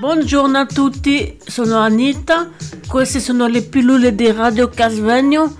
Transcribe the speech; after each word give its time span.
Buongiorno 0.00 0.56
a 0.56 0.64
tutti, 0.64 1.38
sono 1.44 1.76
Anita, 1.76 2.48
queste 2.88 3.20
sono 3.20 3.46
le 3.48 3.60
pillole 3.60 4.14
di 4.14 4.32
Radio 4.32 4.70
Casvegno, 4.70 5.54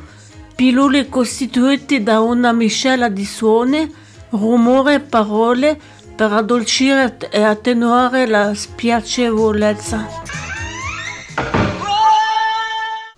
pillole 0.57 1.11
costituite 1.11 2.03
da 2.03 2.21
una 2.21 2.51
miscela 2.53 3.11
di 3.11 3.27
suoni, 3.27 3.95
rumore 4.31 4.95
e 4.95 5.01
parole 5.01 5.79
per 6.17 6.33
addolcire 6.33 7.19
e 7.31 7.43
attenuare 7.43 8.27
la 8.27 8.55
spiacevolezza. 8.55 10.07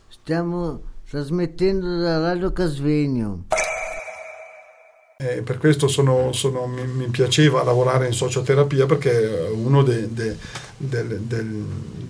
Stiamo 0.08 0.80
trasmettendo 1.08 1.98
da 1.98 2.18
Radio 2.18 2.50
Casvegno. 2.50 3.44
Eh, 5.24 5.42
per 5.42 5.58
questo 5.58 5.86
sono, 5.86 6.32
sono, 6.32 6.66
mi, 6.66 6.84
mi, 6.84 7.06
piaceva 7.06 7.62
lavorare 7.62 8.06
in 8.06 8.12
socioterapia 8.12 8.86
perché 8.86 9.50
uno 9.54 9.84
de, 9.84 10.12
de, 10.12 10.36
de, 10.76 11.04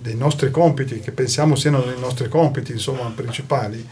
dei 0.01 0.15
nostri 0.15 0.49
compiti, 0.49 0.99
che 0.99 1.11
pensiamo 1.11 1.55
siano 1.55 1.81
dei 1.81 1.99
nostri 1.99 2.27
compiti 2.27 2.71
insomma, 2.71 3.11
principali, 3.15 3.87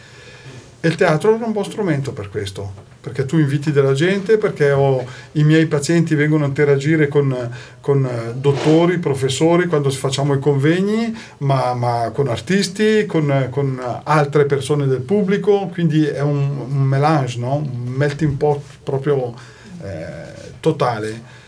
e 0.84 0.88
il 0.88 0.95
teatro 0.95 1.35
era 1.35 1.45
un 1.45 1.52
buon 1.52 1.65
strumento 1.65 2.12
per 2.12 2.29
questo, 2.29 2.73
perché 2.99 3.26
tu 3.26 3.38
inviti 3.38 3.71
della 3.71 3.93
gente, 3.93 4.39
perché 4.39 4.71
ho, 4.71 5.05
i 5.34 5.43
miei 5.43 5.67
pazienti 5.67 6.15
vengono 6.15 6.45
a 6.45 6.48
interagire 6.48 7.07
con, 7.07 7.51
con 7.79 8.09
dottori, 8.38 8.98
professori 8.98 9.67
quando 9.67 9.91
facciamo 9.91 10.34
i 10.34 10.40
convegni, 10.40 11.15
ma, 11.40 11.76
ma 11.76 12.09
con 12.12 12.27
artisti, 12.27 13.05
con, 13.05 13.49
con, 13.51 13.79
altre 14.03 14.45
persone 14.45 14.88
del 14.88 15.01
pubblico, 15.01 15.70
quindi 15.71 16.03
è 16.05 16.21
un, 16.21 16.65
un 16.70 16.81
melange, 16.81 17.38
no? 17.38 17.57
un 17.57 17.80
melting 17.95 18.35
pot 18.37 18.61
proprio 18.83 19.33
eh, 19.81 20.51
totale. 20.59 21.39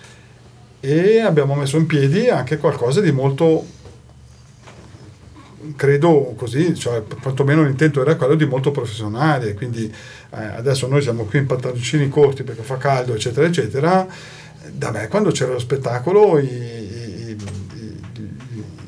E 0.80 1.20
abbiamo 1.20 1.56
messo 1.56 1.78
in 1.78 1.86
piedi 1.86 2.30
anche 2.30 2.58
qualcosa 2.58 3.00
di 3.00 3.12
molto 3.12 3.66
credo 5.76 6.34
così, 6.36 6.76
cioè, 6.76 7.04
quantomeno 7.22 7.64
l'intento 7.64 8.02
era 8.02 8.16
quello 8.16 8.36
di 8.36 8.46
molto 8.46 8.72
professionale, 8.72 9.54
quindi 9.54 9.86
eh, 9.86 10.44
adesso 10.44 10.88
noi 10.88 11.02
siamo 11.02 11.24
qui 11.24 11.40
in 11.40 11.46
pantaloncini 11.46 12.10
corti 12.10 12.44
perché 12.44 12.64
fa 12.64 12.78
caldo, 12.78 13.14
eccetera, 13.14 13.48
eccetera. 13.48 14.06
Da 14.72 14.92
me 14.92 15.08
quando 15.08 15.32
c'era 15.32 15.54
lo 15.54 15.60
spettacolo 15.60 16.40
i, 16.40 16.46
i, 16.46 17.38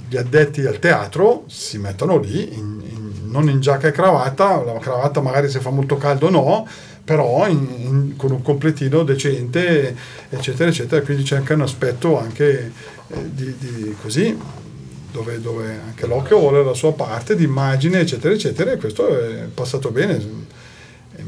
gli 0.08 0.17
addetti 0.17 0.66
al 0.66 0.80
teatro 0.80 1.44
si 1.47 1.78
mettono 1.78 2.17
lì, 2.17 2.53
in, 2.53 2.81
in, 2.88 3.12
non 3.30 3.50
in 3.50 3.59
giacca 3.59 3.88
e 3.88 3.92
cravatta, 3.92 4.64
la 4.64 4.80
cravatta 4.80 5.22
magari 5.22 5.50
se 5.50 5.59
fa 5.59 5.69
molto 5.69 5.97
caldo 5.97 6.30
no, 6.30 6.67
però 7.06 7.48
in, 7.48 8.16
con 8.17 8.31
un 8.31 8.42
completino 8.42 9.03
decente, 9.03 9.95
eccetera, 10.30 10.70
eccetera, 10.70 11.02
quindi 11.03 11.23
c'è 11.23 11.36
anche 11.38 11.53
un 11.53 11.62
aspetto 11.62 12.20
anche 12.20 12.72
eh, 13.08 13.30
di, 13.31 13.56
di 13.58 13.95
così 14.02 14.36
dove, 15.12 15.39
dove, 15.39 15.80
anche 15.86 16.08
l'occhio 16.08 16.39
vuole 16.39 16.64
la 16.64 16.73
sua 16.73 16.94
parte 16.94 17.36
di 17.36 17.45
immagine, 17.45 18.00
eccetera, 18.00 18.34
eccetera, 18.34 18.72
e 18.72 18.78
questo 18.78 19.08
è 19.08 19.47
passato 19.53 19.92
bene. 19.92 20.44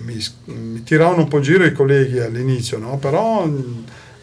Mi, 0.03 0.21
mi 0.45 0.83
tiravano 0.83 1.21
un 1.21 1.27
po' 1.29 1.37
in 1.37 1.43
giro 1.43 1.63
i 1.63 1.71
colleghi 1.71 2.19
all'inizio, 2.19 2.77
no? 2.77 2.97
però 2.97 3.47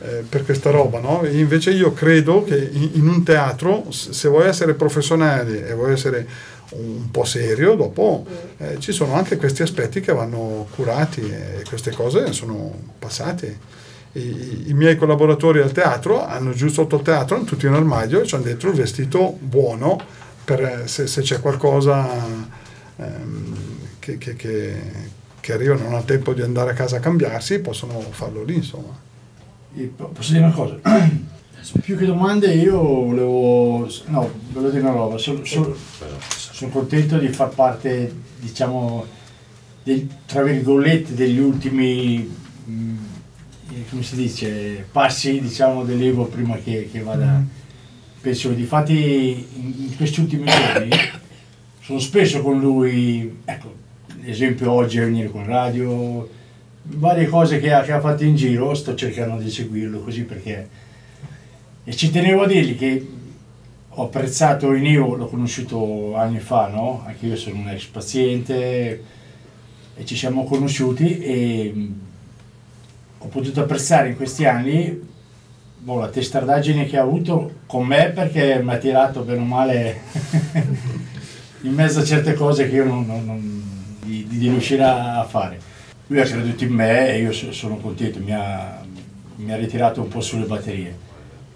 eh, 0.04 0.24
per 0.28 0.44
questa 0.44 0.70
roba, 0.70 1.00
no? 1.00 1.26
invece 1.26 1.70
io 1.70 1.92
credo 1.92 2.44
che 2.44 2.56
in, 2.72 2.90
in, 2.94 3.08
un 3.08 3.22
teatro, 3.22 3.86
se 3.90 4.28
vuoi 4.28 4.46
essere 4.48 4.74
professionale 4.74 5.66
e 5.66 5.72
vuoi 5.72 5.92
essere 5.92 6.26
un 6.70 7.10
po' 7.10 7.24
serio, 7.24 7.74
dopo 7.74 8.26
eh, 8.58 8.78
ci 8.80 8.92
sono 8.92 9.14
anche 9.14 9.36
questi 9.36 9.62
aspetti 9.62 10.00
che 10.00 10.12
vanno 10.12 10.66
curati 10.74 11.20
e 11.20 11.62
queste 11.66 11.92
cose 11.92 12.32
sono 12.32 12.72
passate 12.98 13.82
i, 14.14 14.68
i, 14.68 14.74
miei 14.74 14.96
collaboratori 14.96 15.60
al 15.60 15.72
teatro 15.72 16.24
hanno 16.24 16.52
giù 16.52 16.68
sotto 16.68 16.96
il 16.96 17.02
teatro, 17.02 17.36
hanno 17.36 17.44
tutti 17.44 17.66
in 17.66 17.72
armadio 17.72 18.20
e 18.20 18.28
hanno 18.30 18.42
dentro 18.42 18.70
il 18.70 18.76
vestito 18.76 19.36
buono 19.40 20.00
per 20.44 20.60
eh, 20.60 20.82
se, 20.86 21.06
se 21.06 21.22
c'è 21.22 21.40
qualcosa 21.40 22.06
ehm, 22.96 23.56
che, 23.98 24.18
che, 24.18 24.36
che, 24.36 24.82
che, 25.40 25.52
arriva 25.52 25.74
non 25.74 25.94
ha 25.94 26.02
tempo 26.02 26.32
di 26.32 26.42
andare 26.42 26.70
a 26.70 26.74
casa 26.74 26.96
a 26.96 27.00
cambiarsi, 27.00 27.58
possono 27.60 28.00
farlo 28.10 28.44
lì 28.44 28.54
insomma. 28.54 29.12
Posso 29.96 30.32
dire 30.32 30.44
una 30.44 30.52
cosa? 30.52 30.78
Più 31.82 31.96
che 31.96 32.04
domande 32.04 32.52
io 32.54 32.78
volevo, 32.78 33.88
no, 34.06 34.30
volevo 34.50 34.70
dire 34.70 34.82
una 34.82 34.92
roba, 34.92 35.18
sono, 35.18 35.44
sono, 35.44 35.74
sono 36.28 36.70
contento 36.70 37.18
di 37.18 37.28
far 37.28 37.48
parte, 37.48 38.12
diciamo, 38.38 39.04
del, 39.82 40.06
tra 40.26 40.42
virgolette, 40.42 41.14
degli 41.14 41.38
ultimi 41.38 42.30
mh, 42.64 42.96
come 43.90 44.02
si 44.02 44.16
dice, 44.16 44.86
passi 44.90 45.40
diciamo 45.40 45.84
dell'Evo 45.84 46.26
prima 46.26 46.56
che, 46.56 46.88
che 46.90 47.00
vada. 47.00 47.38
Mm. 47.38 47.46
Penso 48.20 48.50
difatti 48.50 49.46
in, 49.54 49.74
in 49.76 49.96
questi 49.96 50.20
ultimi 50.20 50.44
giorni 50.46 50.90
sono 51.80 51.98
spesso 51.98 52.40
con 52.40 52.58
lui, 52.58 53.40
ecco, 53.44 53.74
l'esempio 54.22 54.70
oggi 54.70 54.98
è 54.98 55.04
venire 55.04 55.30
con 55.30 55.44
radio, 55.44 56.28
varie 56.84 57.26
cose 57.26 57.60
che 57.60 57.72
ha, 57.72 57.82
che 57.82 57.92
ha 57.92 58.00
fatto 58.00 58.24
in 58.24 58.36
giro, 58.36 58.74
sto 58.74 58.94
cercando 58.94 59.42
di 59.42 59.50
seguirlo 59.50 60.00
così 60.00 60.22
perché... 60.22 60.82
E 61.86 61.94
ci 61.94 62.10
tenevo 62.10 62.44
a 62.44 62.46
dirgli 62.46 62.78
che 62.78 63.06
ho 63.88 64.04
apprezzato 64.04 64.70
il 64.72 64.82
Neo, 64.82 65.14
l'ho 65.14 65.26
conosciuto 65.26 66.16
anni 66.16 66.40
fa, 66.40 66.68
no? 66.68 67.02
Anche 67.06 67.26
io 67.26 67.36
sono 67.36 67.56
un 67.56 67.68
ex 67.68 67.84
paziente 67.86 69.04
e 69.94 70.04
ci 70.04 70.16
siamo 70.16 70.44
conosciuti 70.44 71.18
e 71.18 71.88
ho 73.18 73.26
potuto 73.26 73.60
apprezzare 73.60 74.08
in 74.08 74.16
questi 74.16 74.46
anni 74.46 75.12
boh, 75.78 75.98
la 76.00 76.08
testardaggine 76.08 76.86
che 76.86 76.96
ha 76.96 77.02
avuto 77.02 77.60
con 77.66 77.86
me 77.86 78.10
perché 78.10 78.60
mi 78.62 78.72
ha 78.72 78.78
tirato 78.78 79.20
bene 79.20 79.40
o 79.40 79.44
male 79.44 80.00
in 81.62 81.72
mezzo 81.72 82.00
a 82.00 82.04
certe 82.04 82.32
cose 82.34 82.68
che 82.68 82.76
io 82.76 82.84
non, 82.84 83.06
non, 83.06 83.24
non 83.24 83.62
di, 84.02 84.26
di, 84.26 84.48
riuscire 84.48 84.82
a 84.82 85.24
fare. 85.28 85.72
Lui 86.06 86.20
ha 86.20 86.24
creduto 86.24 86.64
in 86.64 86.72
me 86.72 87.14
e 87.14 87.22
io 87.22 87.32
sono 87.32 87.76
contento, 87.76 88.20
mi 88.20 88.32
ha, 88.32 88.82
mi 89.36 89.52
ha 89.52 89.56
ritirato 89.56 90.02
un 90.02 90.08
po' 90.08 90.20
sulle 90.20 90.44
batterie. 90.44 90.94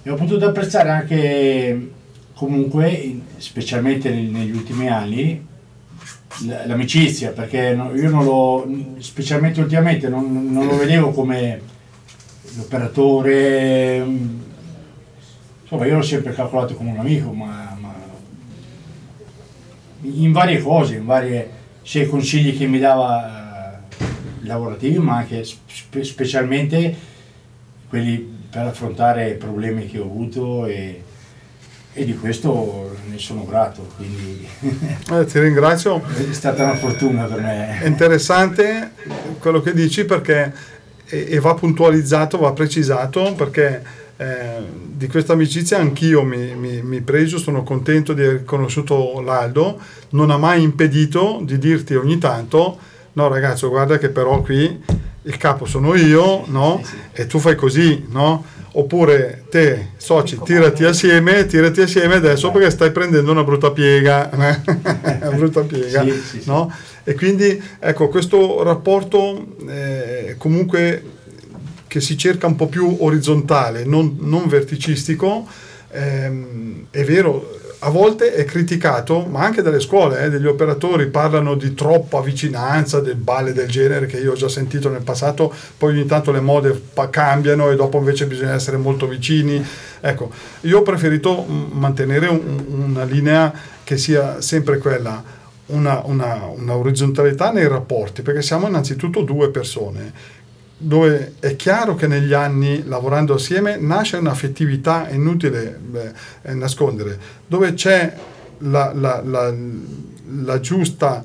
E 0.02 0.10
ho 0.10 0.14
potuto 0.14 0.46
apprezzare 0.46 0.88
anche 0.88 1.90
comunque, 2.32 3.20
specialmente 3.36 4.10
negli 4.10 4.52
ultimi 4.52 4.88
anni, 4.88 5.46
l'amicizia, 6.66 7.32
perché 7.32 7.76
io 7.76 8.10
non 8.10 8.24
lo, 8.24 8.66
specialmente 9.00 9.60
ultimamente, 9.60 10.08
non, 10.08 10.50
non 10.50 10.66
lo 10.66 10.76
vedevo 10.76 11.10
come 11.10 11.60
l'operatore, 12.56 14.06
insomma 15.62 15.86
io 15.86 15.96
l'ho 15.96 16.02
sempre 16.02 16.32
calcolato 16.32 16.74
come 16.74 16.92
un 16.92 16.98
amico, 16.98 17.32
ma, 17.32 17.76
ma 17.80 17.94
in 20.02 20.32
varie 20.32 20.62
cose, 20.62 20.96
in 20.96 21.04
varie, 21.04 21.50
sia 21.82 22.04
i 22.04 22.08
consigli 22.08 22.56
che 22.56 22.66
mi 22.66 22.78
dava 22.78 23.47
lavorativi, 24.42 24.98
ma 24.98 25.16
anche 25.16 25.44
spe, 25.44 26.04
specialmente 26.04 26.96
quelli 27.88 28.36
per 28.50 28.66
affrontare 28.66 29.32
problemi 29.32 29.86
che 29.86 29.98
ho 29.98 30.04
avuto 30.04 30.66
e, 30.66 31.02
e 31.92 32.04
di 32.04 32.16
questo 32.16 32.96
ne 33.08 33.18
sono 33.18 33.44
grato. 33.44 33.86
Quindi 33.96 34.46
eh, 35.10 35.24
ti 35.24 35.38
ringrazio. 35.40 36.02
È 36.02 36.32
stata 36.32 36.64
una 36.64 36.76
fortuna 36.76 37.24
per 37.24 37.40
me. 37.40 37.80
È 37.80 37.86
interessante 37.86 38.92
quello 39.38 39.60
che 39.60 39.72
dici 39.72 40.04
perché 40.04 40.76
e, 41.08 41.26
e 41.30 41.40
va 41.40 41.54
puntualizzato, 41.54 42.38
va 42.38 42.52
precisato 42.52 43.34
perché 43.34 43.82
eh, 44.16 44.56
di 44.92 45.06
questa 45.06 45.32
amicizia 45.32 45.78
anch'io 45.78 46.22
mi, 46.22 46.54
mi, 46.54 46.82
mi, 46.82 47.00
pregio, 47.00 47.38
sono 47.38 47.62
contento 47.62 48.12
di 48.12 48.22
aver 48.22 48.44
conosciuto 48.44 49.20
l'Aldo, 49.20 49.78
non 50.10 50.30
ha 50.30 50.36
mai 50.36 50.62
impedito 50.62 51.40
di 51.42 51.58
dirti 51.58 51.94
ogni 51.94 52.18
tanto 52.18 52.78
no 53.12 53.28
ragazzo 53.28 53.68
guarda 53.68 53.98
che 53.98 54.08
però 54.08 54.40
qui 54.42 55.06
il 55.22 55.36
capo 55.36 55.66
sono 55.66 55.94
io, 55.94 56.44
no? 56.46 56.80
Sì, 56.82 56.90
sì. 56.90 57.20
E 57.22 57.26
tu 57.26 57.38
fai 57.38 57.54
così, 57.54 58.06
no? 58.08 58.44
oppure 58.72 59.44
te, 59.50 59.88
soci, 59.96 60.38
tirati 60.44 60.84
assieme, 60.84 61.46
tirati 61.46 61.80
assieme 61.80 62.14
adesso 62.16 62.50
perché 62.50 62.70
stai 62.70 62.92
prendendo 62.92 63.30
una 63.30 63.42
brutta 63.42 63.70
piega, 63.70 64.30
una 64.32 65.30
brutta 65.34 65.62
piega, 65.62 66.04
sì, 66.04 66.42
no? 66.44 66.72
E 67.04 67.14
quindi 67.14 67.60
ecco, 67.78 68.08
questo 68.08 68.62
rapporto 68.62 69.56
eh, 69.66 70.34
comunque 70.38 71.02
che 71.86 72.00
si 72.00 72.18
cerca 72.18 72.46
un 72.46 72.54
po' 72.54 72.66
più 72.66 72.98
orizzontale, 73.00 73.84
non, 73.84 74.18
non 74.20 74.46
verticistico, 74.46 75.46
ehm, 75.90 76.86
è 76.90 77.04
vero, 77.04 77.56
a 77.80 77.90
volte 77.90 78.34
è 78.34 78.44
criticato, 78.44 79.24
ma 79.26 79.44
anche 79.44 79.62
dalle 79.62 79.78
scuole, 79.78 80.24
eh, 80.24 80.30
degli 80.30 80.46
operatori 80.46 81.06
parlano 81.06 81.54
di 81.54 81.74
troppa 81.74 82.20
vicinanza, 82.20 83.00
del 83.00 83.14
balle 83.14 83.52
del 83.52 83.68
genere 83.68 84.06
che 84.06 84.18
io 84.18 84.32
ho 84.32 84.36
già 84.36 84.48
sentito 84.48 84.88
nel 84.88 85.02
passato, 85.02 85.52
poi 85.76 85.92
ogni 85.92 86.06
tanto 86.06 86.32
le 86.32 86.40
mode 86.40 86.80
cambiano 87.10 87.70
e 87.70 87.76
dopo 87.76 87.98
invece 87.98 88.26
bisogna 88.26 88.54
essere 88.54 88.78
molto 88.78 89.06
vicini. 89.06 89.64
Ecco, 90.00 90.30
io 90.62 90.78
ho 90.78 90.82
preferito 90.82 91.44
mantenere 91.44 92.26
un, 92.26 92.64
una 92.68 93.04
linea 93.04 93.52
che 93.84 93.96
sia 93.96 94.40
sempre 94.40 94.78
quella, 94.78 95.22
una, 95.66 96.02
una, 96.04 96.50
una, 96.54 96.74
orizzontalità 96.74 97.52
nei 97.52 97.68
rapporti, 97.68 98.22
perché 98.22 98.42
siamo 98.42 98.66
innanzitutto 98.66 99.22
due 99.22 99.50
persone 99.50 100.12
dove 100.80 101.34
è 101.40 101.56
chiaro 101.56 101.96
che 101.96 102.06
negli 102.06 102.32
anni 102.32 102.84
lavorando 102.86 103.34
assieme 103.34 103.76
nasce 103.76 104.16
un'affettività 104.16 105.08
inutile 105.10 105.76
beh, 105.80 106.12
nascondere, 106.54 107.18
dove 107.46 107.74
c'è 107.74 108.14
la, 108.58 108.92
la, 108.94 109.20
la, 109.24 109.52
la 110.42 110.60
giusta, 110.60 111.24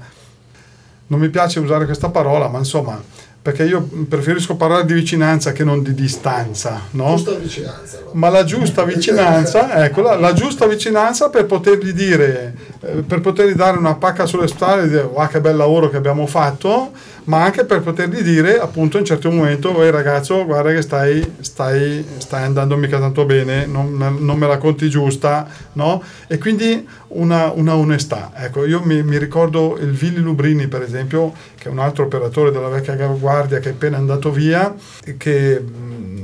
non 1.08 1.20
mi 1.20 1.30
piace 1.30 1.60
usare 1.60 1.86
questa 1.86 2.10
parola, 2.10 2.48
ma 2.48 2.58
insomma 2.58 3.02
perché 3.44 3.66
io 3.66 3.82
preferisco 4.08 4.56
parlare 4.56 4.86
di 4.86 4.94
vicinanza 4.94 5.52
che 5.52 5.66
non 5.66 5.84
di 5.84 5.94
distanza, 5.94 6.84
no? 6.92 7.16
Giusta 7.18 7.34
vicinanza. 7.34 8.00
No? 8.00 8.12
Ma 8.14 8.30
la 8.30 8.46
giusta 8.46 8.86
vicinanza, 8.86 9.84
ecco, 9.84 10.02
la, 10.02 10.16
la, 10.16 10.32
giusta 10.32 10.66
vicinanza 10.66 11.30
per 11.30 11.46
potergli 11.46 11.92
dire, 11.92 12.56
eh, 12.56 12.73
per 13.08 13.22
potergli 13.22 13.54
dare 13.54 13.78
una 13.78 13.96
pacca 13.96 14.26
sulle 14.26 14.48
spalle 14.48 14.84
e 14.84 14.88
dire, 14.90 15.02
wow, 15.04 15.28
che 15.28 15.40
bel 15.40 15.56
lavoro 15.56 15.90
che 15.90 15.96
abbiamo 15.96 16.28
fatto, 16.28 16.92
ma 17.26 17.44
anche 17.44 17.64
per 17.64 17.82
potergli 17.82 18.22
dire 18.22 18.60
appunto 18.60 18.98
in 18.98 19.04
un 19.04 19.08
certo 19.08 19.32
momento, 19.32 19.82
ehi 19.82 19.90
ragazzo, 19.90 20.44
guarda 20.46 20.74
che 20.74 20.82
stai, 20.82 21.36
stai, 21.40 22.06
stai 22.18 22.44
andando 22.44 22.76
mica 22.76 23.00
tanto 23.00 23.24
bene, 23.24 23.66
non, 23.66 23.96
non, 23.96 24.38
me 24.38 24.48
la 24.48 24.58
conti 24.58 24.90
giusta, 24.90 25.48
no? 25.74 26.04
E 26.28 26.38
quindi 26.38 26.86
una, 27.10 27.52
una 27.52 27.76
onestà. 27.76 28.32
Ecco, 28.36 28.66
io 28.66 28.82
mi, 28.84 29.02
mi, 29.02 29.18
ricordo 29.18 29.78
il 29.80 29.92
Villi 29.92 30.20
Lubrini, 30.20 30.68
per 30.68 30.82
esempio, 30.82 31.32
che 31.58 31.70
è 31.70 31.72
un 31.72 31.80
altro 31.80 32.04
operatore 32.04 32.52
della 32.52 32.68
vecchia 32.68 32.96
guardia 32.96 33.60
che 33.60 33.70
è 33.70 33.72
appena 33.72 33.96
andato 33.96 34.30
via, 34.30 34.74
che 35.18 35.64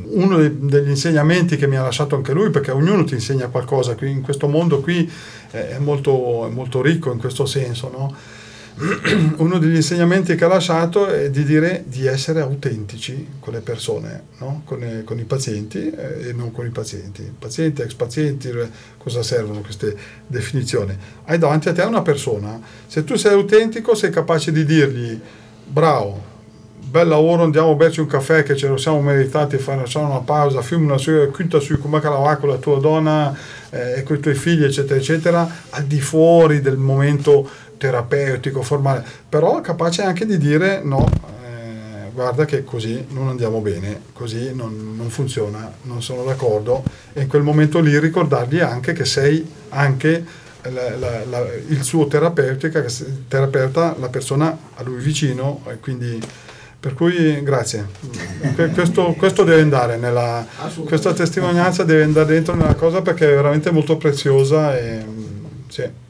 uno 0.09 0.37
degli 0.37 0.89
insegnamenti 0.89 1.57
che 1.57 1.67
mi 1.67 1.77
ha 1.77 1.81
lasciato 1.81 2.15
anche 2.15 2.33
lui, 2.33 2.49
perché 2.49 2.71
ognuno 2.71 3.03
ti 3.03 3.13
insegna 3.13 3.47
qualcosa, 3.47 3.95
qui 3.95 4.09
in 4.09 4.21
questo 4.21 4.47
mondo 4.47 4.81
qui 4.81 5.09
è 5.51 5.77
molto, 5.79 6.47
è 6.47 6.49
molto 6.49 6.81
ricco 6.81 7.11
in 7.11 7.19
questo 7.19 7.45
senso, 7.45 7.89
no? 7.89 8.37
uno 9.37 9.57
degli 9.57 9.75
insegnamenti 9.75 10.35
che 10.35 10.45
ha 10.45 10.47
lasciato 10.47 11.07
è 11.07 11.29
di 11.29 11.43
dire 11.43 11.83
di 11.85 12.05
essere 12.05 12.39
autentici 12.39 13.27
con 13.39 13.51
le 13.51 13.59
persone, 13.59 14.23
no? 14.37 14.61
con, 14.63 14.81
i, 14.81 15.03
con, 15.03 15.19
i 15.19 15.25
pazienti 15.25 15.89
eh, 15.89 16.29
e 16.29 16.33
non 16.33 16.51
con 16.51 16.65
i 16.65 16.69
pazienti. 16.69 17.29
Pazienti, 17.37 17.81
ex 17.81 17.93
pazienti, 17.93 18.49
cosa 18.97 19.21
servono 19.21 19.59
queste 19.59 19.95
definizioni? 20.25 20.97
Hai 21.25 21.37
davanti 21.37 21.67
a 21.67 21.73
te 21.73 21.81
una 21.81 22.01
persona, 22.01 22.59
se 22.87 23.03
tu 23.03 23.15
sei 23.15 23.33
autentico 23.33 23.95
sei 23.95 24.11
capace 24.11 24.53
di 24.53 24.63
dirgli 24.63 25.19
bravo, 25.65 26.28
bel 26.89 27.07
lavoro, 27.07 27.43
andiamo 27.43 27.71
a 27.71 27.75
berci 27.75 27.99
un 27.99 28.07
caffè 28.07 28.41
che 28.43 28.55
ce 28.55 28.67
lo 28.67 28.77
siamo 28.77 28.99
meritati, 29.01 29.57
facciamo 29.57 30.09
una 30.09 30.19
pausa, 30.19 30.61
filmi 30.61 30.85
una 30.85 30.97
sua 30.97 31.27
quinta 31.27 31.59
su 31.59 31.79
come 31.79 31.99
va 31.99 32.35
con 32.37 32.49
la 32.49 32.57
tua 32.57 32.79
donna 32.79 33.35
eh, 33.69 33.99
e 33.99 34.03
con 34.03 34.17
i 34.17 34.19
tuoi 34.19 34.33
figli, 34.33 34.63
eccetera, 34.63 34.99
eccetera, 34.99 35.49
al 35.69 35.83
di 35.83 36.01
fuori 36.01 36.61
del 36.61 36.77
momento 36.77 37.47
terapeutico, 37.77 38.63
formale, 38.63 39.05
però 39.29 39.61
capace 39.61 40.01
anche 40.01 40.25
di 40.25 40.37
dire 40.37 40.81
no, 40.83 41.07
eh, 41.43 42.09
guarda 42.11 42.45
che 42.45 42.63
così 42.63 43.05
non 43.09 43.27
andiamo 43.27 43.61
bene, 43.61 44.01
così 44.11 44.53
non, 44.53 44.95
non, 44.97 45.09
funziona, 45.09 45.71
non 45.83 46.01
sono 46.01 46.23
d'accordo. 46.23 46.83
E 47.13 47.21
in 47.21 47.27
quel 47.27 47.43
momento 47.43 47.79
lì 47.79 47.97
ricordargli 47.99 48.59
anche 48.59 48.93
che 48.93 49.05
sei 49.05 49.47
anche 49.69 50.25
la, 50.63 50.97
la, 50.97 51.25
la, 51.25 51.45
il 51.67 51.83
suo 51.83 52.07
terapeuta, 52.07 53.95
la 53.97 54.09
persona 54.09 54.57
a 54.75 54.83
lui 54.83 55.01
vicino 55.01 55.61
e 55.69 55.79
quindi 55.79 56.19
per 56.79 56.93
cui 56.93 57.43
grazie. 57.43 57.87
Questo, 58.73 59.13
questo 59.17 59.43
deve 59.43 59.61
andare 59.61 59.97
nella, 59.97 60.45
questa 60.85 61.13
testimonianza 61.13 61.83
deve 61.83 62.03
andare 62.03 62.33
dentro 62.33 62.55
nella 62.55 62.75
cosa 62.75 63.01
perché 63.01 63.29
è 63.29 63.35
veramente 63.35 63.71
molto 63.71 63.97
preziosa 63.97 64.77
e 64.77 65.03
sì. 65.67 66.07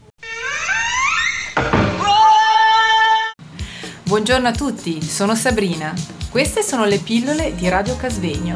Buongiorno 4.04 4.48
a 4.48 4.52
tutti, 4.52 5.02
sono 5.02 5.36
Sabrina. 5.36 5.94
Queste 6.30 6.62
sono 6.62 6.86
le 6.86 7.00
pillole 7.00 7.56
di 7.56 7.68
Radio 7.68 7.96
Casvegno. 7.96 8.56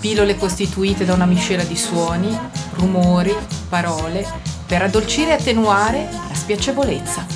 Pillole 0.00 0.36
costituite 0.36 1.04
da 1.06 1.14
una 1.14 1.26
miscela 1.26 1.64
di 1.64 1.76
suoni, 1.76 2.38
rumori, 2.74 3.34
parole, 3.68 4.26
per 4.66 4.82
addolcire 4.82 5.30
e 5.30 5.34
attenuare 5.34 6.08
la 6.10 6.34
spiacevolezza. 6.34 7.35